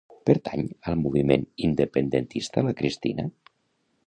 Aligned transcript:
Pertany 0.27 0.63
al 0.91 0.97
moviment 1.01 1.45
independentista 1.67 2.65
la 2.71 2.75
Cristina? 2.81 3.29